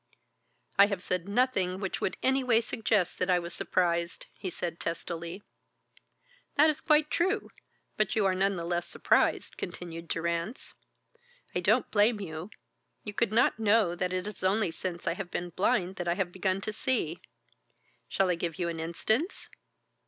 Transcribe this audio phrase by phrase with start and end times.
[0.79, 4.49] "I have said nothing which could in any way suggest that I was surprised," he
[4.49, 5.43] said testily.
[6.55, 7.51] "That is quite true,
[7.97, 10.73] but you are none the less surprised," continued Durrance.
[11.53, 12.49] "I don't blame you.
[13.03, 16.15] You could not know that it is only since I have been blind that I
[16.15, 17.21] have begun to see.
[18.09, 19.49] Shall I give you an instance?